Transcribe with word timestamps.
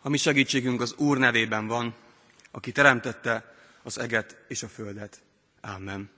A 0.00 0.08
mi 0.08 0.16
segítségünk 0.16 0.80
az 0.80 0.94
Úr 0.94 1.18
nevében 1.18 1.66
van, 1.66 1.94
aki 2.50 2.72
teremtette 2.72 3.54
az 3.82 3.98
eget 3.98 4.44
és 4.48 4.62
a 4.62 4.68
földet. 4.68 5.22
Ámen. 5.60 6.10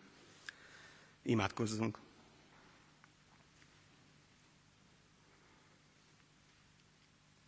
Imádkozzunk. 1.23 1.99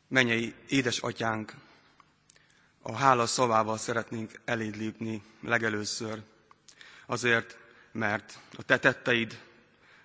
Mennyei 0.09 0.55
édes 0.69 0.99
atyánk, 0.99 1.55
a 2.83 2.93
hála 2.97 3.27
szavával 3.27 3.79
szeretnénk 3.79 4.41
eléd 4.45 4.77
lépni 4.77 5.23
legelőször, 5.41 6.23
azért, 7.07 7.57
mert 7.93 8.39
a 8.57 8.63
te 8.63 8.79
tetteid 8.79 9.41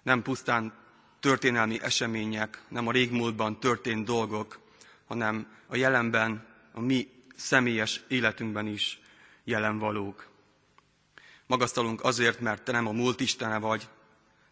nem 0.03 0.21
pusztán 0.21 0.73
történelmi 1.19 1.81
események, 1.81 2.61
nem 2.67 2.87
a 2.87 2.91
régmúltban 2.91 3.59
történt 3.59 4.05
dolgok, 4.05 4.59
hanem 5.07 5.47
a 5.67 5.75
jelenben, 5.75 6.45
a 6.71 6.79
mi 6.79 7.07
személyes 7.35 8.01
életünkben 8.07 8.67
is 8.67 8.99
jelen 9.43 9.77
valók. 9.77 10.27
Magasztalunk 11.45 12.03
azért, 12.03 12.39
mert 12.39 12.63
te 12.63 12.71
nem 12.71 12.87
a 12.87 12.91
múlt 12.91 13.19
istene 13.19 13.57
vagy, 13.57 13.87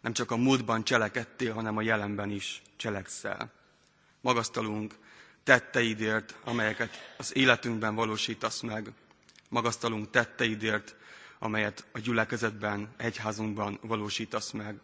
nem 0.02 0.13
csak 0.13 0.31
a 0.31 0.38
múltban 0.38 0.84
cselekedtél, 0.84 1.53
hanem 1.53 1.77
a 1.77 1.81
jelenben 1.81 2.29
is 2.29 2.62
cselekszel. 2.76 3.52
Magasztalunk 4.21 4.95
tetteidért, 5.43 6.35
amelyeket 6.43 7.15
az 7.17 7.35
életünkben 7.35 7.95
valósítasz 7.95 8.62
meg. 8.62 8.91
Magasztalunk 9.49 10.09
tetteidért, 10.09 10.95
amelyet 11.40 11.85
a 11.91 11.99
gyülekezetben, 11.99 12.93
egyházunkban 12.98 13.79
valósítasz 13.81 14.51
meg. 14.51 14.79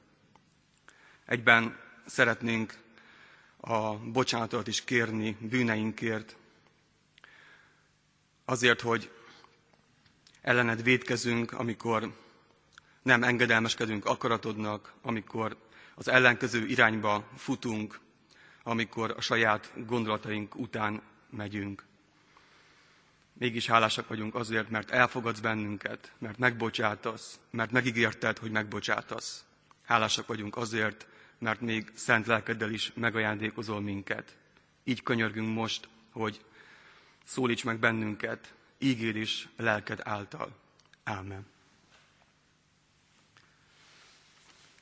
Egyben 1.25 1.77
szeretnénk 2.05 2.77
a 3.61 3.95
bocsánatot 3.95 4.67
is 4.67 4.83
kérni 4.83 5.37
bűneinkért, 5.39 6.35
azért, 8.45 8.81
hogy 8.81 9.11
ellened 10.41 10.83
védkezünk, 10.83 11.51
amikor 11.51 12.13
nem 13.01 13.23
engedelmeskedünk 13.23 14.05
akaratodnak, 14.05 14.93
amikor 15.01 15.57
az 15.95 16.07
ellenkező 16.07 16.65
irányba 16.65 17.27
futunk, 17.37 17.99
amikor 18.63 19.13
a 19.17 19.21
saját 19.21 19.71
gondolataink 19.85 20.55
után 20.55 21.01
megyünk. 21.29 21.83
Mégis 23.33 23.67
hálásak 23.67 24.07
vagyunk 24.07 24.35
azért, 24.35 24.69
mert 24.69 24.91
elfogadsz 24.91 25.39
bennünket, 25.39 26.11
mert 26.17 26.37
megbocsátasz, 26.37 27.39
mert 27.49 27.71
megígérted, 27.71 28.37
hogy 28.37 28.51
megbocsátasz. 28.51 29.45
Hálásak 29.85 30.27
vagyunk 30.27 30.57
azért, 30.57 31.07
mert 31.41 31.61
még 31.61 31.91
szent 31.95 32.25
lelkeddel 32.25 32.71
is 32.71 32.91
megajándékozol 32.95 33.81
minket. 33.81 34.37
Így 34.83 35.03
könyörgünk 35.03 35.53
most, 35.53 35.87
hogy 36.11 36.41
szólíts 37.25 37.63
meg 37.63 37.79
bennünket, 37.79 38.53
ígér 38.77 39.15
is 39.15 39.47
lelked 39.57 39.99
által. 40.03 40.55
Ámen. 41.03 41.45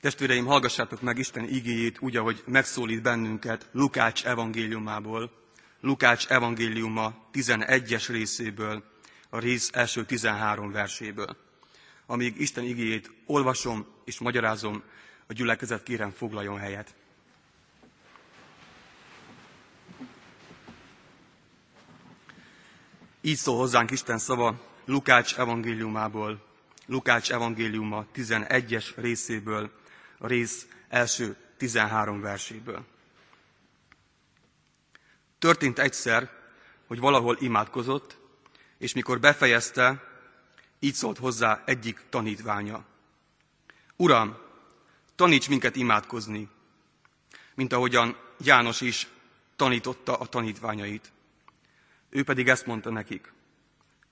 Testvéreim, 0.01 0.45
hallgassátok 0.45 1.01
meg 1.01 1.17
Isten 1.17 1.43
igéjét 1.43 1.99
úgy, 1.99 2.15
ahogy 2.15 2.43
megszólít 2.45 3.01
bennünket 3.01 3.69
Lukács 3.71 4.25
evangéliumából, 4.25 5.31
Lukács 5.79 6.27
evangéliuma 6.27 7.27
11-es 7.33 8.05
részéből, 8.07 8.83
a 9.29 9.39
rész 9.39 9.69
első 9.73 10.05
13 10.05 10.71
verséből. 10.71 11.37
Amíg 12.05 12.39
Isten 12.39 12.63
igéjét 12.63 13.11
olvasom 13.25 13.85
és 14.05 14.19
magyarázom, 14.19 14.83
a 15.29 15.33
gyülekezet 15.33 15.83
kérem 15.83 16.11
foglaljon 16.11 16.57
helyet. 16.57 16.95
Így 23.21 23.37
szól 23.37 23.57
hozzánk 23.57 23.91
Isten 23.91 24.17
szava 24.17 24.67
Lukács 24.85 25.37
evangéliumából, 25.37 26.45
Lukács 26.85 27.31
evangéliuma 27.31 28.05
11-es 28.15 28.91
részéből, 28.95 29.71
a 30.17 30.27
rész 30.27 30.67
első 30.87 31.35
13 31.57 32.21
verséből. 32.21 32.85
Történt 35.39 35.79
egyszer, 35.79 36.29
hogy 36.87 36.99
valahol 36.99 37.37
imádkozott, 37.39 38.17
és 38.77 38.93
mikor 38.93 39.19
befejezte, 39.19 40.03
így 40.79 40.93
szólt 40.93 41.17
hozzá 41.17 41.63
egyik 41.65 42.01
tanítványa. 42.09 42.85
Uram, 43.95 44.47
taníts 45.19 45.49
minket 45.49 45.75
imádkozni, 45.75 46.47
mint 47.55 47.73
ahogyan 47.73 48.17
János 48.37 48.81
is 48.81 49.07
tanította 49.55 50.15
a 50.17 50.25
tanítványait. 50.25 51.11
Ő 52.09 52.23
pedig 52.23 52.47
ezt 52.47 52.65
mondta 52.65 52.89
nekik. 52.89 53.33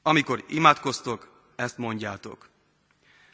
Amikor 0.02 0.44
imádkoztok, 0.48 1.52
ezt 1.56 1.78
mondjátok. 1.78 2.50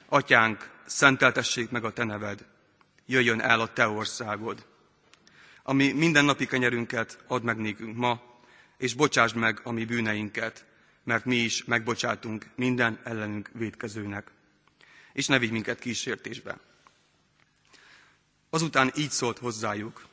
Atyánk, 0.06 0.70
szenteltessék 0.86 1.70
meg 1.70 1.84
a 1.84 1.94
te 1.94 2.04
neved, 2.04 2.46
jöjjön 3.06 3.42
el 3.42 3.60
a 3.60 3.74
te 3.74 3.88
országod. 3.88 4.66
Ami 5.64 5.92
mindennapi 5.92 6.46
kenyerünket 6.46 7.24
ad 7.28 7.44
meg 7.44 7.58
nékünk 7.58 7.96
ma, 7.96 8.22
és 8.78 8.94
bocsásd 8.94 9.36
meg 9.36 9.60
a 9.64 9.72
mi 9.72 9.86
bűneinket, 9.86 10.66
mert 11.04 11.26
mi 11.26 11.36
is 11.36 11.64
megbocsátunk 11.64 12.46
minden 12.56 13.00
ellenünk 13.04 13.50
védkezőnek. 13.54 14.32
És 15.14 15.28
ne 15.28 15.40
vigy 15.40 15.52
minket 15.52 15.80
kísértésbe. 15.80 16.58
Azután 18.54 18.92
így 18.96 19.10
szólt 19.10 19.38
hozzájuk. 19.38 20.06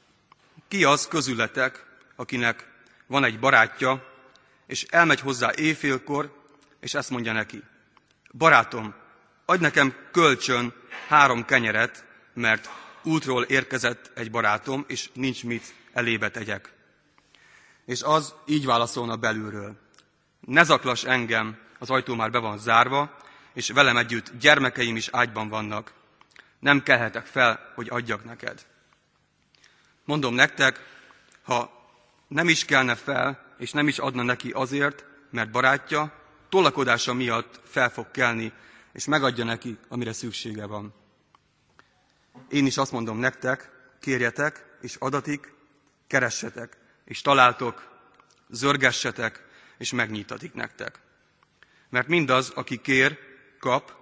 Ki 0.69 0.85
az 0.85 1.09
közületek, 1.09 1.85
akinek 2.17 2.69
van 3.07 3.25
egy 3.25 3.39
barátja, 3.39 4.15
és 4.67 4.87
elmegy 4.91 5.21
hozzá 5.21 5.51
éjfélkor, 5.55 6.43
és 6.81 6.95
ezt 6.95 7.11
mondja 7.11 7.33
neki. 7.33 7.63
Barátom, 8.33 8.95
adj 9.45 9.63
nekem 9.63 9.95
kölcsön 10.13 10.75
három 11.09 11.45
kenyeret, 11.45 12.05
mert 12.35 12.71
útról 13.03 13.43
érkezett 13.43 14.11
egy 14.15 14.31
barátom, 14.31 14.85
és 14.89 15.11
nincs 15.13 15.45
mit 15.45 15.75
elébe 15.93 16.31
tegyek. 16.31 16.73
És 17.85 18.03
az 18.03 18.35
így 18.47 18.67
válaszolna 18.67 19.17
belülről. 19.17 19.77
Ne 20.41 20.63
zaklas 20.63 21.05
engem, 21.05 21.59
az 21.79 21.91
ajtó 21.91 22.15
már 22.15 22.31
be 22.31 22.39
van 22.39 22.59
zárva, 22.59 23.17
és 23.55 23.71
velem 23.71 23.97
együtt 23.97 24.33
gyermekeim 24.39 24.97
is 24.97 25.09
ágyban 25.13 25.49
vannak. 25.49 25.99
Nem 26.61 26.83
kelhetek 26.83 27.27
fel, 27.27 27.73
hogy 27.75 27.89
adjak 27.91 28.25
neked. 28.25 28.67
Mondom 30.05 30.35
nektek, 30.35 30.81
ha 31.43 31.89
nem 32.29 32.49
is 32.49 32.65
kelne 32.65 32.95
fel, 32.95 33.55
és 33.59 33.73
nem 33.73 33.89
is 33.89 33.99
adna 33.99 34.23
neki 34.23 34.51
azért, 34.51 35.05
mert 35.31 35.51
barátja, 35.51 36.13
tolakodása 36.49 37.13
miatt 37.13 37.61
fel 37.65 37.91
fog 37.91 38.11
kelni, 38.11 38.53
és 38.93 39.07
megadja 39.07 39.45
neki, 39.45 39.79
amire 39.89 40.13
szüksége 40.13 40.67
van. 40.67 40.95
Én 42.49 42.67
is 42.67 42.77
azt 42.77 42.93
mondom 42.93 43.19
nektek, 43.19 43.71
kérjetek, 44.01 44.67
és 44.81 44.97
adatik, 44.99 45.53
keressetek, 46.07 46.77
és 47.05 47.21
találtok, 47.21 47.89
zörgessetek, 48.49 49.45
és 49.79 49.93
megnyitatik 49.93 50.55
nektek. 50.55 51.01
Mert 51.89 52.09
mindaz, 52.09 52.51
aki 52.51 52.81
kér, 52.81 53.19
kap, 53.59 53.93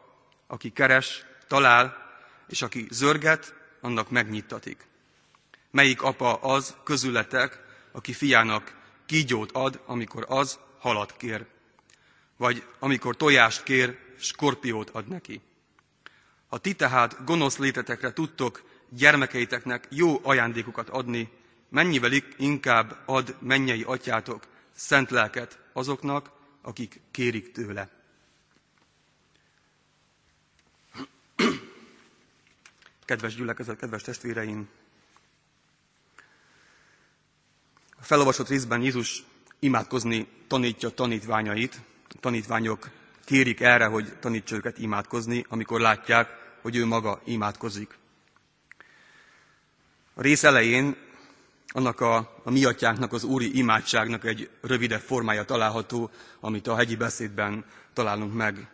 aki 0.46 0.70
keres, 0.70 1.24
talál, 1.46 2.07
és 2.48 2.62
aki 2.62 2.86
zörget, 2.90 3.54
annak 3.80 4.10
megnyitatik. 4.10 4.86
Melyik 5.70 6.02
apa 6.02 6.34
az 6.34 6.76
közületek, 6.84 7.60
aki 7.92 8.12
fiának 8.12 8.76
kígyót 9.06 9.52
ad, 9.52 9.80
amikor 9.86 10.24
az 10.28 10.58
halat 10.78 11.16
kér? 11.16 11.46
Vagy 12.36 12.64
amikor 12.78 13.16
tojást 13.16 13.62
kér, 13.62 13.98
skorpiót 14.18 14.90
ad 14.90 15.08
neki? 15.08 15.40
Ha 16.48 16.58
ti 16.58 16.74
tehát 16.74 17.24
gonosz 17.24 17.58
létetekre 17.58 18.12
tudtok 18.12 18.62
gyermekeiteknek 18.88 19.86
jó 19.90 20.20
ajándékokat 20.22 20.88
adni, 20.88 21.30
mennyivel 21.68 22.12
inkább 22.36 22.96
ad 23.06 23.36
mennyei 23.40 23.82
atyátok 23.82 24.46
szent 24.74 25.10
lelket 25.10 25.58
azoknak, 25.72 26.30
akik 26.62 27.00
kérik 27.10 27.52
tőle. 27.52 27.97
Kedves 33.08 33.34
gyülekezet, 33.34 33.78
kedves 33.78 34.02
testvéreim! 34.02 34.68
A 37.98 38.02
felolvasott 38.02 38.48
részben 38.48 38.82
Jézus 38.82 39.24
imádkozni 39.58 40.28
tanítja 40.46 40.88
tanítványait. 40.88 41.80
A 42.08 42.18
tanítványok 42.20 42.88
kérik 43.24 43.60
erre, 43.60 43.86
hogy 43.86 44.18
tanítsa 44.18 44.56
őket 44.56 44.78
imádkozni, 44.78 45.44
amikor 45.48 45.80
látják, 45.80 46.28
hogy 46.62 46.76
ő 46.76 46.84
maga 46.84 47.20
imádkozik. 47.24 47.98
A 50.14 50.22
rész 50.22 50.44
elején 50.44 50.96
annak 51.68 52.00
a, 52.00 52.40
a 52.44 52.50
mi 52.50 52.64
atyánknak, 52.64 53.12
az 53.12 53.24
úri 53.24 53.56
imádságnak 53.58 54.24
egy 54.24 54.50
rövidebb 54.60 55.00
formája 55.00 55.44
található, 55.44 56.10
amit 56.40 56.66
a 56.66 56.76
hegyi 56.76 56.96
beszédben 56.96 57.64
találunk 57.92 58.34
meg 58.34 58.68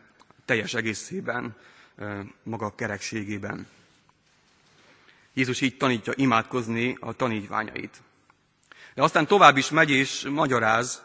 teljes 0.44 0.74
egészében, 0.74 1.56
maga 2.42 2.74
kerekségében. 2.74 3.66
Jézus 5.34 5.60
így 5.60 5.76
tanítja 5.76 6.12
imádkozni 6.16 6.96
a 7.00 7.12
tanítványait. 7.12 8.02
De 8.94 9.02
aztán 9.02 9.26
tovább 9.26 9.56
is 9.56 9.70
megy 9.70 9.90
és 9.90 10.26
magyaráz, 10.30 11.02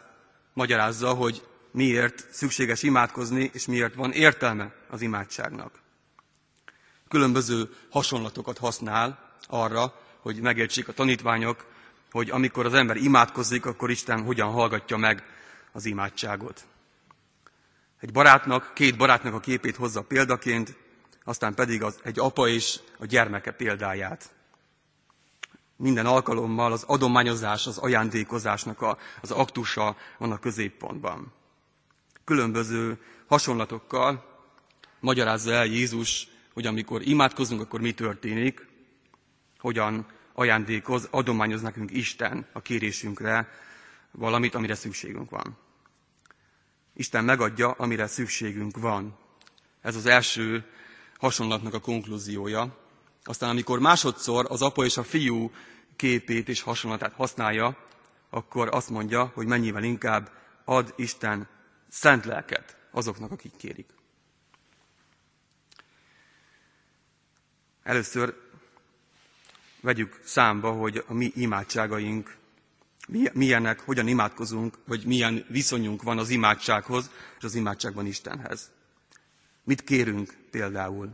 magyarázza, 0.52 1.12
hogy 1.12 1.42
miért 1.70 2.26
szükséges 2.32 2.82
imádkozni, 2.82 3.50
és 3.52 3.66
miért 3.66 3.94
van 3.94 4.12
értelme 4.12 4.72
az 4.88 5.00
imádságnak. 5.00 5.80
Különböző 7.08 7.74
hasonlatokat 7.90 8.58
használ 8.58 9.36
arra, 9.46 10.00
hogy 10.20 10.40
megértsék 10.40 10.88
a 10.88 10.92
tanítványok, 10.92 11.66
hogy 12.10 12.30
amikor 12.30 12.66
az 12.66 12.74
ember 12.74 12.96
imádkozik, 12.96 13.66
akkor 13.66 13.90
Isten 13.90 14.22
hogyan 14.22 14.50
hallgatja 14.50 14.96
meg 14.96 15.24
az 15.72 15.84
imádságot. 15.84 16.64
Egy 18.00 18.12
barátnak, 18.12 18.70
két 18.74 18.96
barátnak 18.96 19.34
a 19.34 19.40
képét 19.40 19.76
hozza 19.76 20.02
példaként, 20.02 20.76
aztán 21.30 21.54
pedig 21.54 21.82
az, 21.82 21.98
egy 22.02 22.18
apa 22.18 22.48
és 22.48 22.80
a 22.98 23.06
gyermeke 23.06 23.50
példáját. 23.50 24.32
Minden 25.76 26.06
alkalommal 26.06 26.72
az 26.72 26.82
adományozás, 26.82 27.66
az 27.66 27.78
ajándékozásnak 27.78 28.82
a, 28.82 28.98
az 29.20 29.30
aktusa 29.30 29.96
van 30.18 30.32
a 30.32 30.38
középpontban. 30.38 31.32
Különböző 32.24 32.98
hasonlatokkal 33.26 34.24
magyarázza 35.00 35.52
el 35.52 35.66
Jézus, 35.66 36.28
hogy 36.52 36.66
amikor 36.66 37.02
imádkozunk, 37.02 37.60
akkor 37.60 37.80
mi 37.80 37.92
történik, 37.92 38.66
hogyan 39.58 40.06
ajándékoz, 40.34 41.08
adományoz 41.10 41.60
nekünk 41.60 41.90
Isten 41.90 42.46
a 42.52 42.60
kérésünkre 42.60 43.48
valamit, 44.10 44.54
amire 44.54 44.74
szükségünk 44.74 45.30
van. 45.30 45.56
Isten 46.94 47.24
megadja, 47.24 47.70
amire 47.70 48.06
szükségünk 48.06 48.76
van. 48.76 49.18
Ez 49.80 49.96
az 49.96 50.06
első 50.06 50.64
hasonlatnak 51.20 51.74
a 51.74 51.80
konklúziója. 51.80 52.76
Aztán 53.24 53.50
amikor 53.50 53.78
másodszor 53.78 54.46
az 54.48 54.62
apa 54.62 54.84
és 54.84 54.96
a 54.96 55.02
fiú 55.02 55.50
képét 55.96 56.48
és 56.48 56.60
hasonlatát 56.60 57.12
használja, 57.12 57.76
akkor 58.30 58.68
azt 58.68 58.90
mondja, 58.90 59.30
hogy 59.34 59.46
mennyivel 59.46 59.82
inkább 59.82 60.30
ad 60.64 60.94
Isten 60.96 61.48
szent 61.88 62.24
lelket 62.24 62.76
azoknak, 62.90 63.30
akik 63.30 63.52
kérik. 63.56 63.88
Először 67.82 68.34
vegyük 69.80 70.20
számba, 70.24 70.72
hogy 70.72 71.04
a 71.06 71.14
mi 71.14 71.32
imádságaink 71.34 72.36
milyenek, 73.32 73.80
hogyan 73.80 74.08
imádkozunk, 74.08 74.78
hogy 74.86 75.04
milyen 75.06 75.44
viszonyunk 75.48 76.02
van 76.02 76.18
az 76.18 76.30
imádsághoz 76.30 77.10
és 77.38 77.44
az 77.44 77.54
imádságban 77.54 78.06
Istenhez. 78.06 78.70
Mit 79.70 79.84
kérünk 79.84 80.34
például? 80.50 81.10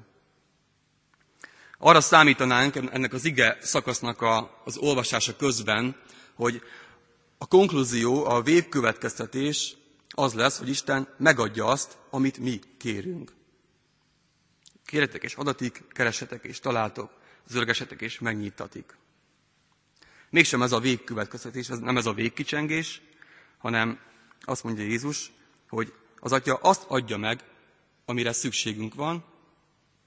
Arra 1.78 2.00
számítanánk 2.00 2.76
ennek 2.76 3.12
az 3.12 3.24
ige 3.24 3.58
szakasznak 3.60 4.20
a, 4.22 4.62
az 4.64 4.76
olvasása 4.76 5.36
közben, 5.36 5.96
hogy 6.34 6.62
a 7.38 7.46
konklúzió, 7.46 8.24
a 8.24 8.42
végkövetkeztetés 8.42 9.76
az 10.08 10.34
lesz, 10.34 10.58
hogy 10.58 10.68
Isten 10.68 11.08
megadja 11.18 11.66
azt, 11.66 11.98
amit 12.10 12.38
mi 12.38 12.60
kérünk. 12.78 13.32
Kérjetek 14.84 15.22
és 15.22 15.34
adatik, 15.34 15.84
keresetek 15.88 16.44
és 16.44 16.60
találtok, 16.60 17.10
zörgesetek 17.48 18.00
és 18.00 18.18
megnyitatik. 18.18 18.96
Mégsem 20.30 20.62
ez 20.62 20.72
a 20.72 20.80
végkövetkeztetés, 20.80 21.68
ez 21.68 21.78
nem 21.78 21.96
ez 21.96 22.06
a 22.06 22.14
végkicsengés, 22.14 23.00
hanem 23.58 23.98
azt 24.40 24.64
mondja 24.64 24.84
Jézus, 24.84 25.32
hogy 25.68 25.92
az 26.20 26.32
Atya 26.32 26.54
azt 26.54 26.84
adja 26.88 27.16
meg, 27.16 27.44
amire 28.06 28.32
szükségünk 28.32 28.94
van, 28.94 29.24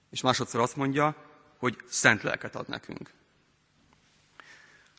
és 0.09 0.21
másodszor 0.21 0.61
azt 0.61 0.75
mondja, 0.75 1.15
hogy 1.57 1.77
szent 1.89 2.23
lelket 2.23 2.55
ad 2.55 2.67
nekünk. 2.67 3.11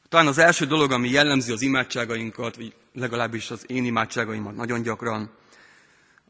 Talán 0.08 0.26
az 0.26 0.38
első 0.38 0.67
dolog, 0.67 0.93
ami 0.93 1.08
jellemzi 1.08 1.52
az 1.52 1.62
imádságainkat, 1.62 2.56
vagy 2.56 2.75
legalábbis 2.93 3.50
az 3.50 3.64
én 3.67 3.85
imádságaimat 3.85 4.56
nagyon 4.56 4.82
gyakran, 4.82 5.31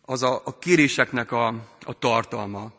az 0.04 0.22
a, 0.22 0.42
a 0.44 0.58
kéréseknek 0.58 1.32
a, 1.32 1.46
a 1.80 1.98
tartalma. 1.98 2.72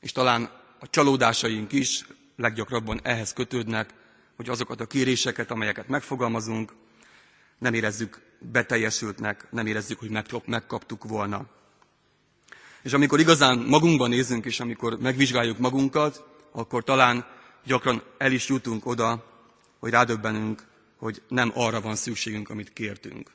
És 0.00 0.12
talán 0.12 0.50
a 0.80 0.90
csalódásaink 0.90 1.72
is 1.72 2.06
leggyakrabban 2.36 3.00
ehhez 3.02 3.32
kötődnek, 3.32 3.94
hogy 4.36 4.48
azokat 4.48 4.80
a 4.80 4.86
kéréseket, 4.86 5.50
amelyeket 5.50 5.88
megfogalmazunk, 5.88 6.72
nem 7.58 7.74
érezzük 7.74 8.20
beteljesültnek, 8.38 9.46
nem 9.50 9.66
érezzük, 9.66 9.98
hogy 9.98 10.10
megkaptuk 10.46 11.04
volna. 11.04 11.46
És 12.84 12.92
amikor 12.92 13.20
igazán 13.20 13.58
magunkban 13.58 14.08
nézünk, 14.08 14.44
és 14.44 14.60
amikor 14.60 14.98
megvizsgáljuk 14.98 15.58
magunkat, 15.58 16.24
akkor 16.52 16.84
talán 16.84 17.26
gyakran 17.64 18.02
el 18.18 18.32
is 18.32 18.48
jutunk 18.48 18.86
oda, 18.86 19.24
hogy 19.78 19.90
rádöbbenünk, 19.90 20.66
hogy 20.96 21.22
nem 21.28 21.52
arra 21.54 21.80
van 21.80 21.96
szükségünk, 21.96 22.50
amit 22.50 22.72
kértünk. 22.72 23.30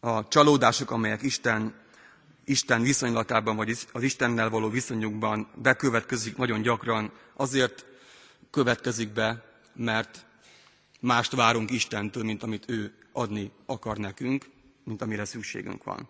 A 0.00 0.28
csalódások, 0.28 0.90
amelyek 0.90 1.22
Isten, 1.22 1.74
Isten 2.44 2.82
viszonylatában, 2.82 3.56
vagy 3.56 3.78
az 3.92 4.02
Istennel 4.02 4.48
való 4.48 4.68
viszonyunkban 4.68 5.48
bekövetkezik 5.54 6.36
nagyon 6.36 6.62
gyakran, 6.62 7.12
azért 7.34 7.86
következik 8.50 9.12
be, 9.12 9.44
mert 9.74 10.26
mást 11.00 11.32
várunk 11.32 11.70
Istentől, 11.70 12.24
mint 12.24 12.42
amit 12.42 12.70
ő 12.70 12.94
adni 13.12 13.50
akar 13.66 13.96
nekünk, 13.96 14.46
mint 14.84 15.02
amire 15.02 15.24
szükségünk 15.24 15.84
van. 15.84 16.08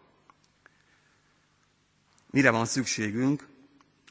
Mire 2.31 2.51
van 2.51 2.65
szükségünk? 2.65 3.47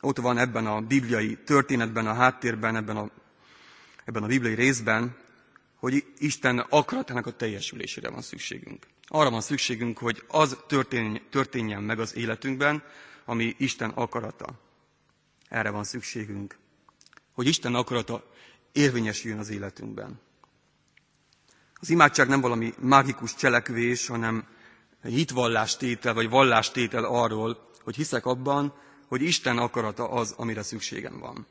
Ott 0.01 0.17
van 0.17 0.37
ebben 0.37 0.65
a 0.65 0.81
bibliai 0.81 1.37
történetben, 1.45 2.07
a 2.07 2.13
háttérben, 2.13 2.75
ebben 2.75 2.97
a, 2.97 3.09
ebben 4.05 4.23
a 4.23 4.27
bibliai 4.27 4.55
részben, 4.55 5.17
hogy 5.75 6.05
Isten 6.17 6.59
akaratának 6.59 7.25
a 7.25 7.35
teljesülésére 7.35 8.09
van 8.09 8.21
szükségünk. 8.21 8.87
Arra 9.07 9.29
van 9.29 9.41
szükségünk, 9.41 9.97
hogy 9.97 10.23
az 10.27 10.57
történjen 11.29 11.83
meg 11.83 11.99
az 11.99 12.15
életünkben, 12.15 12.83
ami 13.25 13.55
Isten 13.57 13.89
akarata. 13.89 14.59
Erre 15.49 15.69
van 15.69 15.83
szükségünk 15.83 16.57
hogy 17.35 17.47
Isten 17.47 17.75
akarata 17.75 18.23
érvényesüljön 18.71 19.39
az 19.39 19.49
életünkben. 19.49 20.19
Az 21.79 21.89
imádság 21.89 22.27
nem 22.27 22.41
valami 22.41 22.73
mágikus 22.79 23.35
cselekvés, 23.35 24.07
hanem 24.07 24.47
hitvallástétel 25.01 26.13
vagy 26.13 26.29
vallástétel 26.29 27.03
arról, 27.03 27.69
hogy 27.85 27.95
hiszek 27.95 28.25
abban, 28.25 28.73
hogy 29.07 29.21
Isten 29.21 29.57
akarata 29.57 30.09
az, 30.09 30.33
amire 30.37 30.63
szükségem 30.63 31.19
van. 31.19 31.47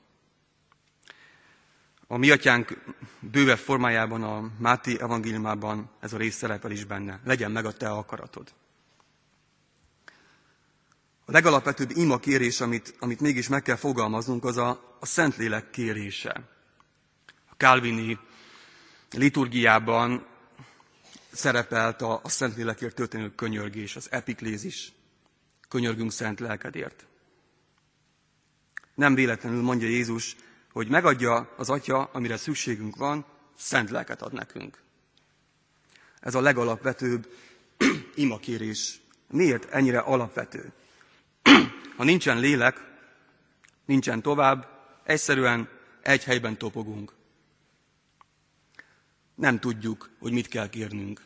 A 2.06 2.16
mi 2.16 2.30
atyánk 2.30 2.82
bővebb 3.20 3.58
formájában, 3.58 4.22
a 4.22 4.50
Máté 4.58 5.00
evangéliumában 5.00 5.90
ez 6.00 6.12
a 6.12 6.16
rész 6.16 6.36
szerepel 6.36 6.70
is 6.70 6.84
benne. 6.84 7.20
Legyen 7.24 7.50
meg 7.50 7.64
a 7.64 7.72
te 7.72 7.88
akaratod. 7.88 8.52
A 11.24 11.32
legalapvetőbb 11.32 11.90
ima 11.90 12.18
kérés, 12.18 12.60
amit, 12.60 12.94
amit 12.98 13.20
mégis 13.20 13.48
meg 13.48 13.62
kell 13.62 13.76
fogalmaznunk, 13.76 14.44
az 14.44 14.56
a, 14.56 14.96
a 15.00 15.06
Szentlélek 15.06 15.70
kérése. 15.70 16.42
A 17.50 17.56
Kálvini 17.56 18.18
liturgiában 19.10 20.26
szerepelt 21.32 22.02
a, 22.02 22.20
a 22.22 22.28
Szentlélekért 22.28 22.94
történő 22.94 23.34
könyörgés, 23.34 23.96
az 23.96 24.06
epiklézis. 24.10 24.92
Könyörgünk 25.74 26.12
Szent 26.12 26.40
Lelkedért. 26.40 27.06
Nem 28.94 29.14
véletlenül 29.14 29.62
mondja 29.62 29.88
Jézus, 29.88 30.36
hogy 30.72 30.88
megadja 30.88 31.54
az 31.56 31.70
Atya, 31.70 32.02
amire 32.02 32.36
szükségünk 32.36 32.96
van, 32.96 33.24
Szent 33.56 33.90
Lelket 33.90 34.22
ad 34.22 34.32
nekünk. 34.32 34.82
Ez 36.20 36.34
a 36.34 36.40
legalapvetőbb 36.40 37.28
imakérés. 38.14 39.00
Miért 39.30 39.64
ennyire 39.64 39.98
alapvető? 39.98 40.72
Ha 41.96 42.04
nincsen 42.04 42.38
lélek, 42.38 42.80
nincsen 43.84 44.22
tovább, 44.22 44.68
egyszerűen 45.04 45.68
egy 46.02 46.24
helyben 46.24 46.58
topogunk. 46.58 47.12
Nem 49.34 49.58
tudjuk, 49.58 50.10
hogy 50.18 50.32
mit 50.32 50.48
kell 50.48 50.68
kérnünk. 50.68 51.24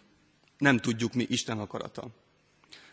Nem 0.59 0.79
tudjuk, 0.79 1.15
mi 1.15 1.27
Isten 1.29 1.59
akarata. 1.59 2.11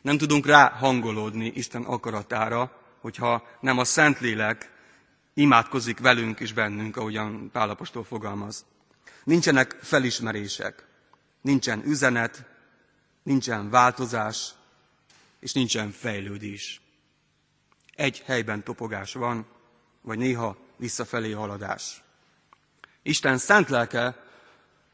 Nem 0.06 0.18
tudunk 0.18 0.46
rá 0.46 0.70
hangolódni 0.70 1.52
Isten 1.56 1.84
akaratára, 1.84 2.72
hogyha 3.02 3.48
nem 3.60 3.78
a 3.78 3.84
Szentlélek 3.84 4.72
imádkozik 5.34 6.00
velünk 6.00 6.40
és 6.40 6.54
bennünk, 6.54 6.98
ahogyan 6.98 7.50
Pálapostól 7.52 8.04
fogalmaz. 8.04 8.66
Nincsenek 9.24 9.78
felismerések, 9.82 10.88
nincsen 11.42 11.84
üzenet, 11.86 12.46
nincsen 13.24 13.70
változás, 13.70 14.54
és 15.40 15.54
nincsen 15.54 15.92
fejlődés. 15.92 16.82
Egy 17.96 18.22
helyben 18.26 18.64
topogás 18.64 19.14
van, 19.14 19.46
vagy 20.02 20.18
néha 20.18 20.58
visszafelé 20.78 21.32
haladás. 21.32 22.04
Isten 23.02 23.38
szent 23.38 23.70
lelke 23.70 24.24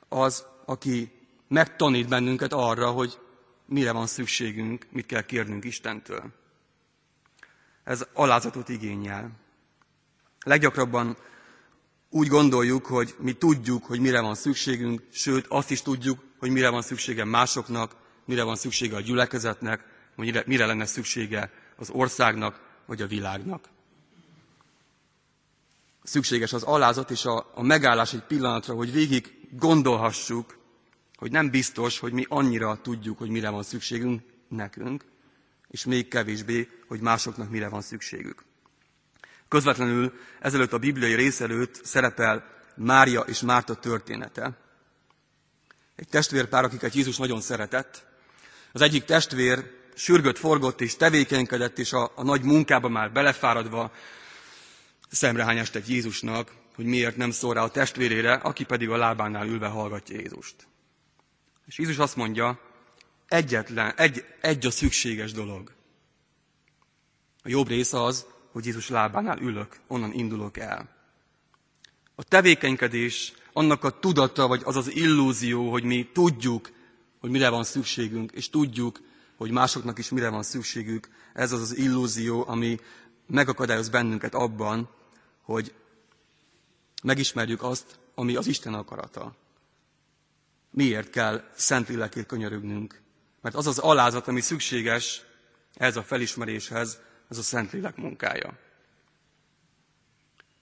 az, 0.10 0.46
aki 0.66 1.12
megtanít 1.48 2.08
bennünket 2.08 2.54
arra, 2.54 2.92
hogy 2.92 3.20
mire 3.72 3.92
van 3.92 4.08
szükségünk, 4.08 4.86
mit 4.90 5.06
kell 5.06 5.22
kérnünk 5.22 5.64
Istentől. 5.64 6.24
Ez 7.84 8.06
alázatot 8.14 8.70
igényel. 8.70 9.32
Leggyakrabban 10.44 11.18
úgy 12.10 12.28
gondoljuk, 12.28 12.86
hogy 12.86 13.16
mi 13.20 13.34
tudjuk, 13.34 13.86
hogy 13.86 14.00
mire 14.00 14.22
van 14.22 14.36
szükségünk, 14.36 15.02
sőt 15.12 15.46
azt 15.48 15.72
is 15.72 15.82
tudjuk, 15.82 16.24
hogy 16.38 16.50
mire 16.50 16.70
van 16.70 16.82
szüksége 16.82 17.26
másoknak, 17.26 17.96
mire 18.26 18.44
van 18.44 18.56
szüksége 18.56 18.96
a 18.96 19.02
gyülekezetnek, 19.02 19.86
vagy 20.16 20.46
mire 20.46 20.66
lenne 20.66 20.86
szüksége 20.86 21.52
az 21.76 21.90
országnak, 21.90 22.62
vagy 22.86 23.02
a 23.02 23.08
világnak. 23.08 23.70
Szükséges 26.04 26.54
az 26.54 26.64
alázat 26.64 27.12
és 27.12 27.26
a, 27.26 27.52
a 27.54 27.62
megállás 27.62 28.14
egy 28.14 28.24
pillanatra, 28.24 28.74
hogy 28.74 28.92
végig 28.92 29.48
gondolhassuk, 29.52 30.61
hogy 31.22 31.32
nem 31.32 31.50
biztos, 31.50 32.00
hogy 32.00 32.14
mi 32.14 32.26
annyira 32.30 32.82
tudjuk, 32.82 33.18
hogy 33.18 33.30
mire 33.30 33.50
van 33.50 33.64
szükségünk 33.64 34.22
nekünk, 34.48 35.06
és 35.68 35.86
még 35.86 36.08
kevésbé, 36.08 36.70
hogy 36.88 37.00
másoknak 37.00 37.50
mire 37.50 37.70
van 37.70 37.82
szükségük. 37.82 38.44
Közvetlenül 39.48 40.14
ezelőtt 40.40 40.74
a 40.74 40.78
bibliai 40.78 41.16
rész 41.16 41.42
előtt 41.42 41.86
szerepel 41.86 42.46
Mária 42.76 43.22
és 43.22 43.42
Márta 43.42 43.76
története. 43.76 44.58
Egy 45.96 46.08
testvérpár, 46.08 46.64
akiket 46.64 46.94
Jézus 46.94 47.18
nagyon 47.18 47.42
szeretett. 47.42 48.06
Az 48.72 48.82
egyik 48.82 49.04
testvér 49.04 49.72
sürgött, 49.96 50.38
forgott 50.38 50.82
és 50.82 50.96
tevékenykedett, 50.96 51.80
és 51.80 51.94
a, 51.94 52.12
a 52.16 52.24
nagy 52.24 52.42
munkába 52.44 52.90
már 52.90 53.12
belefáradva 53.12 53.92
szemrehányást 55.10 55.72
tett 55.72 55.88
Jézusnak, 55.88 56.52
hogy 56.76 56.86
miért 56.86 57.18
nem 57.18 57.32
szól 57.32 57.54
rá 57.54 57.64
a 57.64 57.72
testvérére, 57.72 58.34
aki 58.34 58.64
pedig 58.64 58.90
a 58.90 58.98
lábánál 58.98 59.48
ülve 59.48 59.68
hallgatja 59.68 60.20
Jézust. 60.20 60.70
És 61.72 61.78
Jézus 61.78 61.98
azt 61.98 62.16
mondja, 62.16 62.60
egyetlen, 63.28 63.94
egy, 63.96 64.26
egy 64.42 64.66
a 64.66 64.72
szükséges 64.72 65.32
dolog. 65.32 65.74
A 67.44 67.50
jobb 67.50 67.68
rész 67.68 67.94
az, 67.94 68.26
hogy 68.52 68.66
Jézus 68.66 68.90
lábánál 68.90 69.38
ülök, 69.40 69.80
onnan 69.88 70.14
indulok 70.14 70.58
el. 70.58 70.90
A 72.16 72.24
tevékenykedés, 72.24 73.34
annak 73.54 73.84
a 73.84 74.00
tudata, 74.00 74.48
vagy 74.48 74.62
az 74.64 74.76
az 74.76 74.96
illúzió, 74.96 75.72
hogy 75.72 75.84
mi 75.84 76.10
tudjuk, 76.14 76.72
hogy 77.20 77.30
mire 77.30 77.50
van 77.50 77.64
szükségünk, 77.64 78.32
és 78.32 78.50
tudjuk, 78.50 79.02
hogy 79.38 79.52
másoknak 79.52 79.98
is 79.98 80.10
mire 80.10 80.30
van 80.30 80.44
szükségük, 80.44 81.10
ez 81.34 81.52
az 81.52 81.62
az 81.62 81.78
illúzió, 81.78 82.44
ami 82.48 82.80
megakadályoz 83.28 83.90
bennünket 83.90 84.34
abban, 84.34 84.90
hogy 85.42 85.74
megismerjük 87.04 87.64
azt, 87.64 88.00
ami 88.16 88.36
az 88.36 88.48
Isten 88.48 88.74
akarata. 88.74 89.36
Miért 90.72 91.10
kell 91.10 91.44
Szentlélekért 91.56 92.28
könyörögnünk? 92.28 93.02
Mert 93.42 93.56
az 93.56 93.68
az 93.68 93.78
alázat, 93.78 94.28
ami 94.28 94.42
szükséges 94.42 95.22
ez 95.74 95.98
a 95.98 96.04
felismeréshez, 96.04 97.00
ez 97.30 97.38
a 97.38 97.42
Szentlélek 97.42 97.96
munkája. 97.96 98.58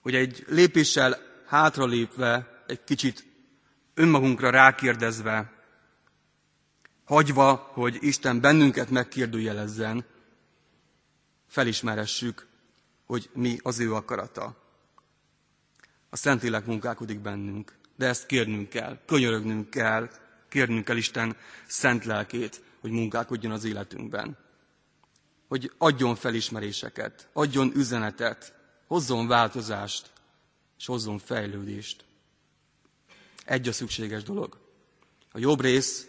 Hogy 0.01 0.15
egy 0.15 0.45
lépéssel 0.47 1.17
hátralépve, 1.45 2.63
egy 2.67 2.83
kicsit 2.83 3.25
önmagunkra 3.93 4.49
rákérdezve, 4.49 5.53
hagyva, 7.03 7.53
hogy 7.55 7.97
Isten 8.01 8.39
bennünket 8.41 8.89
megkérdőjelezzen, 8.89 10.05
felismeressük, 11.47 12.47
hogy 13.05 13.29
mi 13.33 13.59
az 13.61 13.79
ő 13.79 13.93
akarata. 13.93 14.57
A 16.09 16.15
Szentlélek 16.15 16.65
munkálkodik 16.65 17.19
bennünk, 17.19 17.78
de 17.99 18.07
ezt 18.07 18.25
kérnünk 18.25 18.69
kell, 18.69 18.99
könyörögnünk 19.05 19.69
kell, 19.69 20.09
kérnünk 20.49 20.85
kell 20.85 20.97
Isten 20.97 21.35
szent 21.67 22.05
lelkét, 22.05 22.61
hogy 22.81 22.91
munkálkodjon 22.91 23.51
az 23.51 23.63
életünkben. 23.63 24.37
Hogy 25.47 25.71
adjon 25.77 26.15
felismeréseket, 26.15 27.29
adjon 27.33 27.71
üzenetet, 27.75 28.53
hozzon 28.87 29.27
változást, 29.27 30.11
és 30.77 30.85
hozzon 30.85 31.17
fejlődést. 31.17 32.05
Egy 33.45 33.67
a 33.67 33.71
szükséges 33.71 34.23
dolog. 34.23 34.57
A 35.31 35.39
jobb 35.39 35.61
rész 35.61 36.07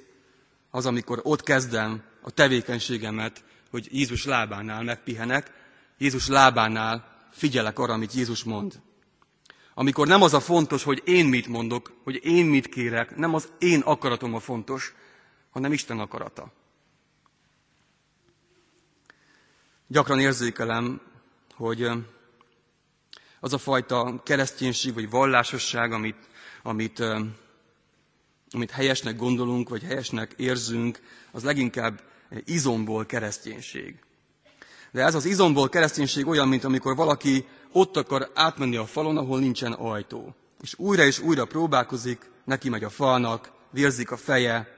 az, 0.71 0.87
amikor 0.87 1.21
ott 1.23 1.43
kezdem 1.43 2.03
a 2.21 2.31
tevékenységemet, 2.31 3.45
hogy 3.71 3.89
Jézus 3.91 4.25
lábánál 4.25 4.83
megpihenek, 4.83 5.53
Jézus 5.99 6.29
lábánál 6.29 7.17
figyelek 7.31 7.79
arra, 7.79 7.93
amit 7.93 8.13
Jézus 8.13 8.45
mond. 8.45 8.81
Amikor 9.81 10.07
nem 10.07 10.23
az 10.23 10.35
a 10.35 10.41
fontos, 10.41 10.83
hogy 10.83 11.03
én 11.05 11.27
mit 11.27 11.47
mondok, 11.47 11.93
hogy 12.03 12.25
én 12.25 12.47
mit 12.47 12.69
kérek, 12.69 13.17
nem 13.17 13.35
az 13.35 13.53
én 13.59 13.81
akaratom 13.81 14.35
a 14.35 14.41
fontos, 14.41 14.95
hanem 15.51 15.73
Isten 15.73 15.99
akarata. 15.99 16.53
Gyakran 19.87 20.21
érzékelem, 20.21 21.01
hogy 21.55 21.91
az 23.41 23.53
a 23.53 23.59
fajta 23.59 24.23
kereszténység 24.25 24.95
vagy 24.95 25.11
vallásosság, 25.11 25.93
amit, 25.93 26.29
amit, 26.63 27.03
amit 28.51 28.71
helyesnek 28.71 29.17
gondolunk, 29.17 29.69
vagy 29.69 29.83
helyesnek 29.83 30.33
érzünk, 30.37 31.01
az 31.31 31.43
leginkább 31.43 32.01
izomból 32.45 33.07
kereszténység. 33.07 33.99
De 34.91 35.05
ez 35.05 35.15
az 35.15 35.25
izomból 35.25 35.69
kereszténység 35.69 36.27
olyan, 36.27 36.49
mint 36.49 36.65
amikor 36.65 36.97
valaki 36.97 37.47
ott 37.73 37.97
akar 37.97 38.31
átmenni 38.35 38.77
a 38.77 38.87
falon, 38.87 39.17
ahol 39.17 39.39
nincsen 39.39 39.73
ajtó. 39.73 40.35
És 40.61 40.75
újra 40.79 41.05
és 41.05 41.19
újra 41.19 41.45
próbálkozik, 41.45 42.31
neki 42.45 42.69
megy 42.69 42.85
a 42.85 42.91
falnak, 42.91 43.53
vérzik 43.71 44.11
a 44.11 44.17
feje, 44.17 44.75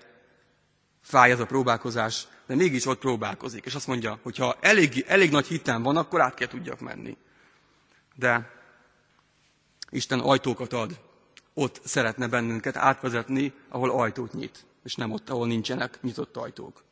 fáj 1.01 1.31
ez 1.31 1.41
a 1.41 1.47
próbálkozás, 1.47 2.27
de 2.47 2.55
mégis 2.55 2.87
ott 2.87 2.99
próbálkozik. 2.99 3.65
És 3.65 3.75
azt 3.75 3.87
mondja, 3.87 4.19
hogy 4.23 4.37
ha 4.37 4.57
elég, 4.61 5.05
elég 5.09 5.31
nagy 5.31 5.47
hitem 5.47 5.83
van, 5.83 5.97
akkor 5.97 6.21
át 6.21 6.35
kell 6.35 6.49
tudjak 6.49 6.81
menni. 6.81 7.17
De 8.15 8.51
Isten 9.91 10.21
ajtókat 10.21 10.73
ad. 10.73 11.01
Ott 11.55 11.81
szeretne 11.85 12.29
bennünket 12.29 12.77
átvezetni, 12.77 13.53
ahol 13.69 13.91
ajtót 13.91 14.33
nyit, 14.33 14.67
és 14.85 14.95
nem 14.95 15.11
ott, 15.11 15.31
ahol 15.31 15.47
nincsenek 15.47 15.99
nyitott 16.03 16.37
ajtók. 16.37 16.83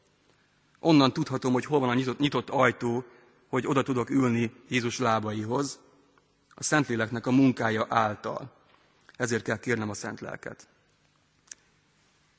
Onnan 0.80 1.12
tudhatom, 1.12 1.52
hogy 1.52 1.64
hol 1.64 1.80
van 1.80 1.88
a 1.88 1.95
nyitott, 1.95 2.19
nyitott 2.19 2.50
ajtó, 2.50 3.04
hogy 3.49 3.66
oda 3.66 3.83
tudok 3.83 4.11
ülni 4.11 4.52
Jézus 4.69 4.99
lábaihoz, 4.99 5.80
a 6.61 6.62
Szentléleknek 6.62 7.26
a 7.26 7.31
munkája 7.31 7.87
által. 7.88 8.52
Ezért 9.17 9.45
kell 9.45 9.59
kérnem 9.59 9.90
a 9.90 9.95
Szent 9.95 10.21
Lelket. 10.21 10.69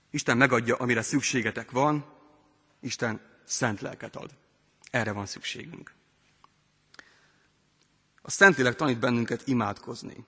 Isten 0.09 0.37
megadja, 0.37 0.75
amire 0.75 1.01
szükségetek 1.01 1.71
van, 1.71 2.05
Isten 2.79 3.21
szent 3.43 3.81
lelket 3.81 4.15
ad. 4.15 4.31
Erre 4.91 5.11
van 5.11 5.25
szükségünk. 5.25 5.93
A 8.21 8.31
Szentlélek 8.31 8.75
tanít 8.75 8.99
bennünket 8.99 9.47
imádkozni. 9.47 10.25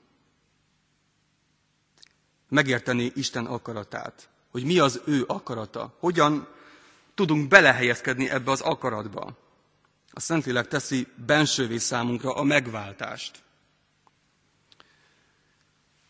Megérteni 2.50 3.12
Isten 3.16 3.46
akaratát. 3.46 4.30
Hogy 4.52 4.64
mi 4.64 4.80
az 4.80 5.02
ő 5.06 5.24
akarata. 5.28 5.96
Hogyan 6.00 6.48
tudunk 7.14 7.48
belehelyezkedni 7.48 8.30
ebbe 8.30 8.52
az 8.52 8.62
akaratba. 8.62 9.38
A 10.12 10.20
Szentlélek 10.20 10.68
teszi 10.68 11.08
bensővé 11.26 11.78
számunkra 11.78 12.36
a 12.36 12.44
megváltást. 12.44 13.44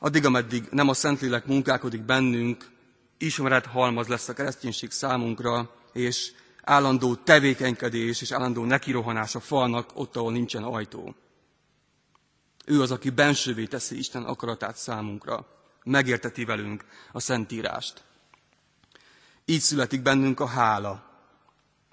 Addig, 0.04 0.26
ameddig 0.26 0.68
nem 0.72 0.90
a 0.90 0.94
Szentlélek 0.94 1.46
munkálkodik 1.46 2.02
bennünk, 2.02 2.70
ismeret 3.18 3.66
halmaz 3.66 4.08
lesz 4.08 4.28
a 4.28 4.34
kereszténység 4.34 4.92
számunkra, 4.92 5.76
és 5.94 6.32
állandó 6.62 7.16
tevékenykedés 7.16 8.22
és 8.22 8.32
állandó 8.32 8.66
nekirohanás 8.66 9.36
a 9.36 9.40
falnak 9.40 9.90
ott, 9.94 10.16
ahol 10.16 10.32
nincsen 10.32 10.64
ajtó. 10.64 11.16
Ő 12.66 12.82
az, 12.82 12.92
aki 12.92 13.10
bensővé 13.10 13.66
teszi 13.66 13.98
Isten 13.98 14.24
akaratát 14.24 14.78
számunkra, 14.78 15.48
megérteti 15.84 16.46
velünk 16.46 16.86
a 17.12 17.20
Szentírást. 17.20 18.04
Így 19.46 19.62
születik 19.62 20.02
bennünk 20.02 20.40
a 20.40 20.48
hála, 20.48 21.04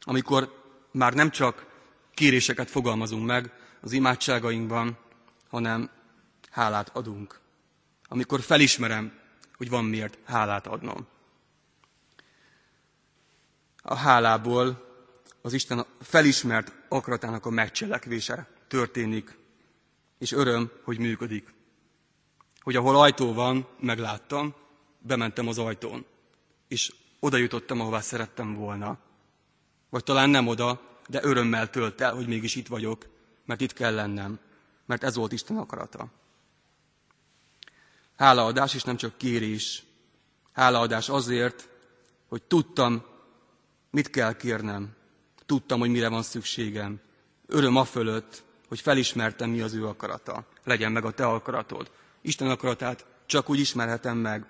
amikor 0.00 0.62
már 0.90 1.14
nem 1.14 1.30
csak 1.30 1.66
kéréseket 2.14 2.70
fogalmazunk 2.70 3.26
meg 3.26 3.52
az 3.80 3.92
imádságainkban, 3.92 4.98
hanem 5.48 5.90
hálát 6.50 6.88
adunk. 6.88 7.40
Amikor 8.12 8.40
felismerem, 8.40 9.18
hogy 9.56 9.68
van 9.68 9.84
miért 9.84 10.18
hálát 10.24 10.66
adnom. 10.66 11.06
A 13.82 13.94
hálából 13.94 14.88
az 15.42 15.52
Isten 15.52 15.86
felismert 16.00 16.72
akaratának 16.88 17.46
a 17.46 17.50
megcselekvése 17.50 18.48
történik, 18.68 19.38
és 20.18 20.32
öröm, 20.32 20.70
hogy 20.84 20.98
működik. 20.98 21.54
Hogy 22.60 22.76
ahol 22.76 23.00
ajtó 23.00 23.32
van, 23.32 23.68
megláttam, 23.80 24.54
bementem 24.98 25.48
az 25.48 25.58
ajtón, 25.58 26.06
és 26.68 26.92
oda 27.20 27.36
jutottam, 27.36 27.80
ahová 27.80 28.00
szerettem 28.00 28.54
volna. 28.54 28.98
Vagy 29.88 30.04
talán 30.04 30.30
nem 30.30 30.46
oda, 30.46 30.98
de 31.08 31.20
örömmel 31.22 31.70
tölt 31.70 32.00
el, 32.00 32.14
hogy 32.14 32.26
mégis 32.26 32.54
itt 32.54 32.66
vagyok, 32.66 33.06
mert 33.44 33.60
itt 33.60 33.72
kell 33.72 33.94
lennem, 33.94 34.38
mert 34.86 35.04
ez 35.04 35.14
volt 35.14 35.32
Isten 35.32 35.56
akarata. 35.56 36.08
Hálaadás 38.20 38.74
is 38.74 38.82
nem 38.82 38.96
csak 38.96 39.16
kérés. 39.18 39.82
Hálaadás 40.52 41.08
azért, 41.08 41.68
hogy 42.28 42.42
tudtam, 42.42 43.04
mit 43.90 44.10
kell 44.10 44.36
kérnem. 44.36 44.88
Tudtam, 45.46 45.80
hogy 45.80 45.90
mire 45.90 46.08
van 46.08 46.22
szükségem. 46.22 47.00
Öröm 47.46 47.76
a 47.76 47.84
fölött, 47.84 48.42
hogy 48.68 48.80
felismertem, 48.80 49.50
mi 49.50 49.60
az 49.60 49.74
ő 49.74 49.86
akarata. 49.86 50.46
Legyen 50.64 50.92
meg 50.92 51.04
a 51.04 51.10
te 51.10 51.26
akaratod. 51.26 51.90
Isten 52.20 52.50
akaratát 52.50 53.06
csak 53.26 53.50
úgy 53.50 53.58
ismerhetem 53.58 54.16
meg, 54.16 54.46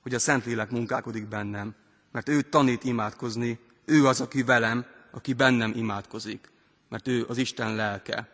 hogy 0.00 0.14
a 0.14 0.18
Szentlélek 0.18 0.70
munkálkodik 0.70 1.28
bennem, 1.28 1.74
mert 2.12 2.28
ő 2.28 2.42
tanít 2.42 2.84
imádkozni, 2.84 3.58
ő 3.84 4.06
az, 4.06 4.20
aki 4.20 4.42
velem, 4.42 4.86
aki 5.10 5.32
bennem 5.32 5.72
imádkozik, 5.76 6.50
mert 6.88 7.08
ő 7.08 7.24
az 7.28 7.36
Isten 7.36 7.74
lelke. 7.74 8.28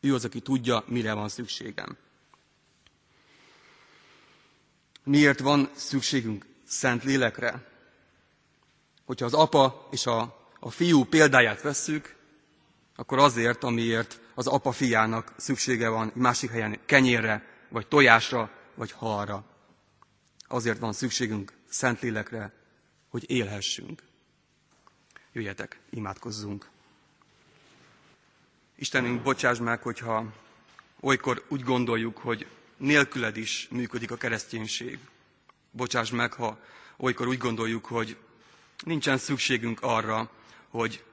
Ő 0.00 0.14
az, 0.14 0.24
aki 0.24 0.40
tudja, 0.40 0.84
mire 0.86 1.12
van 1.12 1.28
szükségem. 1.28 1.96
Miért 5.08 5.40
van 5.40 5.70
szükségünk 5.74 6.46
Szent 6.64 7.04
Lélekre? 7.04 7.64
Hogyha 9.04 9.24
az 9.24 9.34
apa 9.34 9.88
és 9.90 10.06
a, 10.06 10.48
a 10.60 10.70
fiú 10.70 11.04
példáját 11.04 11.62
vesszük, 11.62 12.16
akkor 12.96 13.18
azért, 13.18 13.64
amiért 13.64 14.20
az 14.34 14.46
apa 14.46 14.72
fiának 14.72 15.32
szüksége 15.36 15.88
van 15.88 16.10
másik 16.14 16.50
helyen 16.50 16.78
kenyérre, 16.86 17.46
vagy 17.68 17.86
tojásra, 17.86 18.50
vagy 18.74 18.92
halra. 18.92 19.44
Azért 20.48 20.78
van 20.78 20.92
szükségünk 20.92 21.52
Szentlélekre, 21.68 22.52
hogy 23.08 23.30
élhessünk. 23.30 24.02
Jöjjetek, 25.32 25.80
imádkozzunk. 25.90 26.68
Istenünk, 28.76 29.22
bocsáss 29.22 29.58
meg, 29.58 29.82
hogyha 29.82 30.32
olykor 31.00 31.44
úgy 31.48 31.62
gondoljuk, 31.62 32.18
hogy 32.18 32.46
nélküled 32.76 33.36
is 33.36 33.68
működik 33.70 34.10
a 34.10 34.16
kereszténység. 34.16 34.98
Bocsáss 35.70 36.10
meg, 36.10 36.32
ha 36.32 36.58
olykor 36.96 37.26
úgy 37.26 37.38
gondoljuk, 37.38 37.84
hogy 37.84 38.16
nincsen 38.84 39.18
szükségünk 39.18 39.78
arra, 39.82 40.30
hogy 40.68 41.04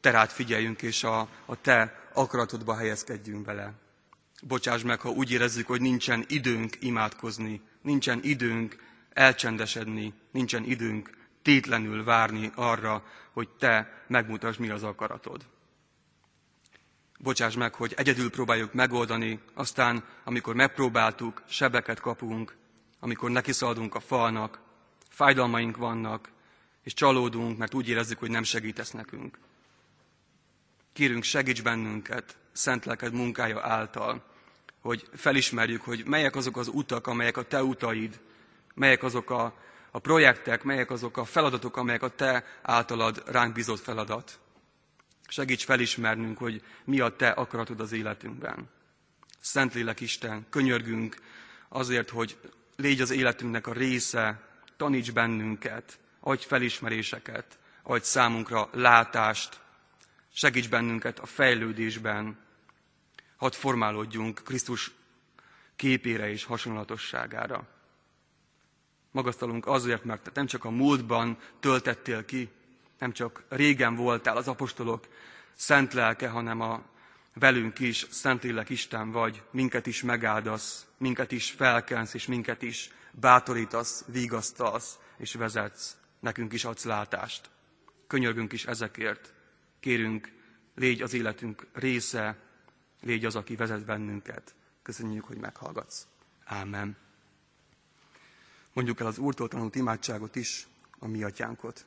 te 0.00 0.10
rád 0.10 0.30
figyeljünk, 0.30 0.82
és 0.82 1.04
a, 1.04 1.28
a 1.46 1.60
te 1.60 2.08
akaratodba 2.12 2.76
helyezkedjünk 2.76 3.44
bele. 3.44 3.72
Bocsáss 4.42 4.82
meg, 4.82 5.00
ha 5.00 5.10
úgy 5.10 5.30
érezzük, 5.30 5.66
hogy 5.66 5.80
nincsen 5.80 6.24
időnk 6.28 6.76
imádkozni, 6.80 7.60
nincsen 7.82 8.20
időnk 8.22 8.76
elcsendesedni, 9.12 10.12
nincsen 10.30 10.64
időnk 10.64 11.10
tétlenül 11.42 12.04
várni 12.04 12.50
arra, 12.54 13.04
hogy 13.32 13.48
te 13.48 14.04
megmutasd, 14.06 14.60
mi 14.60 14.70
az 14.70 14.82
akaratod. 14.82 15.46
Bocsáss 17.22 17.54
meg, 17.54 17.74
hogy 17.74 17.94
egyedül 17.96 18.30
próbáljuk 18.30 18.72
megoldani, 18.72 19.40
aztán, 19.54 20.04
amikor 20.24 20.54
megpróbáltuk, 20.54 21.42
sebeket 21.48 22.00
kapunk, 22.00 22.56
amikor 23.00 23.30
nekiszaladunk 23.30 23.94
a 23.94 24.00
falnak, 24.00 24.60
fájdalmaink 25.08 25.76
vannak, 25.76 26.28
és 26.82 26.94
csalódunk, 26.94 27.58
mert 27.58 27.74
úgy 27.74 27.88
érezzük, 27.88 28.18
hogy 28.18 28.30
nem 28.30 28.42
segítesz 28.42 28.90
nekünk. 28.90 29.38
Kérünk, 30.92 31.22
segíts 31.22 31.62
bennünket, 31.62 32.36
szent 32.52 32.84
lelked 32.84 33.12
munkája 33.12 33.62
által, 33.62 34.24
hogy 34.80 35.08
felismerjük, 35.14 35.82
hogy 35.82 36.04
melyek 36.06 36.36
azok 36.36 36.56
az 36.56 36.68
utak, 36.68 37.06
amelyek 37.06 37.36
a 37.36 37.42
te 37.42 37.62
utaid, 37.62 38.20
melyek 38.74 39.02
azok 39.02 39.30
a, 39.30 39.54
a 39.90 39.98
projektek, 39.98 40.62
melyek 40.62 40.90
azok 40.90 41.16
a 41.16 41.24
feladatok, 41.24 41.76
amelyek 41.76 42.02
a 42.02 42.08
te 42.08 42.44
általad 42.62 43.22
ránk 43.26 43.54
bizott 43.54 43.80
feladat. 43.80 44.38
Segíts 45.30 45.64
felismernünk, 45.64 46.38
hogy 46.38 46.62
mi 46.84 47.00
a 47.00 47.16
te 47.16 47.28
akaratod 47.28 47.80
az 47.80 47.92
életünkben. 47.92 48.68
Szentlélek 49.40 50.00
Isten, 50.00 50.46
könyörgünk 50.48 51.16
azért, 51.68 52.10
hogy 52.10 52.38
légy 52.76 53.00
az 53.00 53.10
életünknek 53.10 53.66
a 53.66 53.72
része, 53.72 54.48
taníts 54.76 55.12
bennünket, 55.12 55.98
adj 56.20 56.44
felismeréseket, 56.46 57.58
adj 57.82 58.04
számunkra 58.04 58.68
látást, 58.72 59.60
segíts 60.32 60.68
bennünket 60.68 61.18
a 61.18 61.26
fejlődésben, 61.26 62.38
hadd 63.36 63.52
formálódjunk 63.52 64.40
Krisztus 64.44 64.90
képére 65.76 66.30
és 66.30 66.44
hasonlatosságára. 66.44 67.68
Magasztalunk 69.10 69.66
azért, 69.66 70.04
mert 70.04 70.22
te 70.22 70.30
nem 70.34 70.46
csak 70.46 70.64
a 70.64 70.70
múltban 70.70 71.38
töltettél 71.60 72.24
ki, 72.24 72.48
nem 73.00 73.12
csak 73.12 73.42
régen 73.48 73.94
voltál 73.94 74.36
az 74.36 74.48
apostolok 74.48 75.06
szent 75.52 75.92
lelke, 75.92 76.28
hanem 76.28 76.60
a 76.60 76.82
velünk 77.34 77.78
is, 77.78 78.06
Szentlélek 78.10 78.68
Isten 78.68 79.10
vagy, 79.10 79.42
minket 79.50 79.86
is 79.86 80.02
megáldasz, 80.02 80.86
minket 80.98 81.32
is 81.32 81.50
felkensz, 81.50 82.14
és 82.14 82.26
minket 82.26 82.62
is 82.62 82.90
bátorítasz, 83.10 84.04
vigasztalsz, 84.06 84.98
és 85.16 85.34
vezetsz, 85.34 85.96
nekünk 86.20 86.52
is 86.52 86.64
adsz 86.64 86.84
látást. 86.84 87.50
Könyörgünk 88.06 88.52
is 88.52 88.66
ezekért. 88.66 89.32
Kérünk, 89.80 90.32
légy 90.74 91.02
az 91.02 91.12
életünk 91.12 91.66
része, 91.72 92.38
légy 93.00 93.24
az, 93.24 93.36
aki 93.36 93.56
vezet 93.56 93.84
bennünket. 93.84 94.54
Köszönjük, 94.82 95.24
hogy 95.24 95.36
meghallgatsz. 95.36 96.06
Ámen. 96.44 96.96
Mondjuk 98.72 99.00
el 99.00 99.06
az 99.06 99.18
Úrtól 99.18 99.48
tanult 99.48 99.74
imádságot 99.74 100.36
is, 100.36 100.66
a 100.98 101.06
mi 101.06 101.22
atyánkot. 101.22 101.86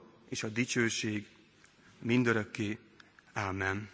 és 0.31 0.43
a 0.43 0.49
dicsőség 0.49 1.25
mindörökké. 1.99 2.77
Ámen. 3.33 3.89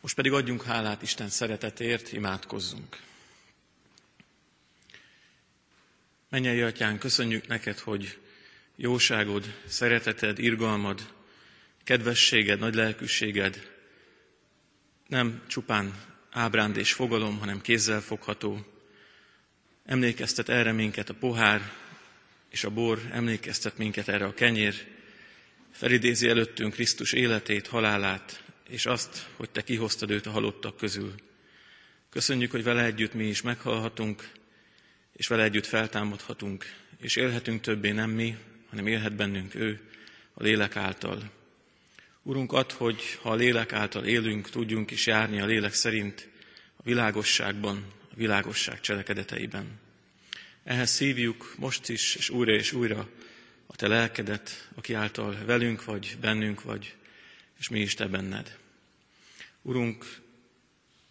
Most 0.00 0.14
pedig 0.14 0.32
adjunk 0.32 0.62
hálát 0.62 1.02
Isten 1.02 1.28
szeretetért, 1.28 2.12
imádkozzunk. 2.12 3.00
Mennyei 6.28 6.60
Atyán, 6.60 6.98
köszönjük 6.98 7.46
neked, 7.46 7.78
hogy 7.78 8.18
jóságod, 8.76 9.60
szereteted, 9.66 10.38
irgalmad, 10.38 11.14
kedvességed, 11.84 12.58
nagy 12.58 12.74
lelkűséged 12.74 13.72
nem 15.06 15.42
csupán 15.46 15.94
ábránd 16.30 16.76
és 16.76 16.92
fogalom, 16.92 17.38
hanem 17.38 17.60
kézzel 17.60 18.00
fogható. 18.00 18.66
Emlékeztet 19.84 20.48
erre 20.48 20.72
minket 20.72 21.08
a 21.08 21.14
pohár 21.14 21.72
és 22.54 22.64
a 22.64 22.70
bor, 22.70 23.00
emlékeztet 23.10 23.78
minket 23.78 24.08
erre 24.08 24.24
a 24.24 24.34
kenyér, 24.34 24.74
felidézi 25.70 26.28
előttünk 26.28 26.72
Krisztus 26.72 27.12
életét, 27.12 27.66
halálát, 27.66 28.42
és 28.68 28.86
azt, 28.86 29.26
hogy 29.36 29.50
Te 29.50 29.62
kihoztad 29.62 30.10
őt 30.10 30.26
a 30.26 30.30
halottak 30.30 30.76
közül. 30.76 31.14
Köszönjük, 32.10 32.50
hogy 32.50 32.62
vele 32.62 32.84
együtt 32.84 33.14
mi 33.14 33.24
is 33.24 33.42
meghalhatunk, 33.42 34.30
és 35.12 35.26
vele 35.26 35.42
együtt 35.42 35.66
feltámadhatunk, 35.66 36.64
és 37.00 37.16
élhetünk 37.16 37.60
többé 37.60 37.90
nem 37.90 38.10
mi, 38.10 38.36
hanem 38.68 38.86
élhet 38.86 39.14
bennünk 39.16 39.54
ő, 39.54 39.80
a 40.34 40.42
lélek 40.42 40.76
által. 40.76 41.30
Urunk, 42.22 42.52
add, 42.52 42.72
hogy 42.72 43.18
ha 43.22 43.30
a 43.30 43.34
lélek 43.34 43.72
által 43.72 44.04
élünk, 44.04 44.50
tudjunk 44.50 44.90
is 44.90 45.06
járni 45.06 45.40
a 45.40 45.46
lélek 45.46 45.72
szerint 45.72 46.28
a 46.76 46.82
világosságban, 46.82 47.92
a 48.10 48.14
világosság 48.16 48.80
cselekedeteiben. 48.80 49.82
Ehhez 50.64 50.90
szívjuk 50.90 51.54
most 51.58 51.88
is, 51.88 52.14
és 52.14 52.30
újra 52.30 52.52
és 52.52 52.72
újra 52.72 53.08
a 53.66 53.76
Te 53.76 53.88
lelkedet, 53.88 54.68
aki 54.74 54.94
által 54.94 55.44
velünk 55.44 55.84
vagy, 55.84 56.16
bennünk 56.20 56.62
vagy, 56.62 56.94
és 57.58 57.68
mi 57.68 57.80
is 57.80 57.94
Te 57.94 58.06
benned. 58.06 58.58
Urunk, 59.62 60.20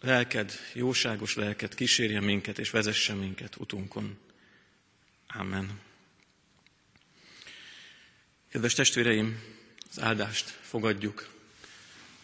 lelked, 0.00 0.52
jóságos 0.72 1.34
lelked 1.34 1.74
kísérje 1.74 2.20
minket 2.20 2.58
és 2.58 2.70
vezesse 2.70 3.14
minket 3.14 3.56
utunkon. 3.56 4.18
Amen. 5.26 5.80
Kedves 8.50 8.74
testvéreim, 8.74 9.42
az 9.90 10.00
áldást 10.00 10.48
fogadjuk. 10.48 11.28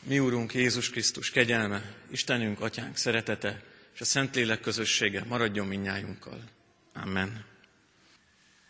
Mi 0.03 0.19
Úrunk 0.19 0.55
Jézus 0.55 0.91
Krisztus 0.91 1.31
kegyelme, 1.31 1.95
Istenünk, 2.11 2.61
Atyánk 2.61 2.97
szeretete 2.97 3.63
és 3.95 4.01
a 4.01 4.05
Szentlélek 4.05 4.61
közössége 4.61 5.25
maradjon 5.25 5.67
minnyájunkkal. 5.67 6.60
Amen. 7.03 7.45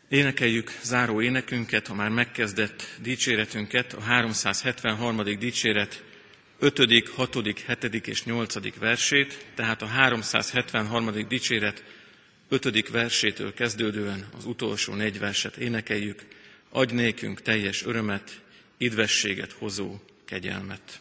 Énekeljük 0.09 0.79
záró 0.83 1.23
énekünket, 1.23 1.87
ha 1.87 1.95
már 1.95 2.09
megkezdett 2.09 2.83
dicséretünket, 3.03 3.93
a 3.93 4.01
373. 4.01 5.23
dicséret 5.39 6.05
5., 6.59 7.09
6., 7.09 7.35
7. 7.67 8.07
és 8.07 8.25
8. 8.25 8.79
versét, 8.79 9.47
tehát 9.55 9.83
a 9.83 9.87
373. 9.87 11.27
dicséret 11.29 11.85
5. 12.49 12.89
versétől 12.89 13.55
kezdődően 13.55 14.29
az 14.37 14.45
utolsó 14.45 14.95
négy 14.95 15.19
verset 15.19 15.57
énekeljük, 15.57 16.23
adj 16.69 16.95
nékünk 16.95 17.43
teljes 17.43 17.85
örömet, 17.85 18.41
idvességet 18.77 19.53
hozó 19.53 19.99
kegyelmet. 20.25 21.01